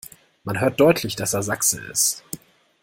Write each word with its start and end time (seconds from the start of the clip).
Man 0.43 0.59
hört 0.59 0.79
deutlich, 0.79 1.15
dass 1.15 1.35
er 1.35 1.43
Sachse 1.43 1.79
ist. 1.91 2.23